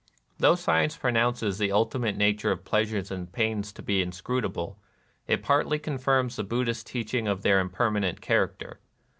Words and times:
Though 0.39 0.55
science 0.55 0.97
pronounces 0.97 1.59
the 1.59 1.71
ultimate 1.71 2.17
na 2.17 2.31
ture 2.35 2.51
of 2.51 2.65
pleasures 2.65 3.11
and 3.11 3.31
pains 3.31 3.71
to 3.73 3.83
be 3.83 4.01
inscrutable, 4.01 4.79
it 5.27 5.43
partly 5.43 5.77
confirms 5.77 6.37
the 6.37 6.43
Buddhist 6.43 6.87
teaching 6.87 7.27
of 7.27 7.43
their 7.43 7.59
impermanent 7.59 8.19
character. 8.19 8.79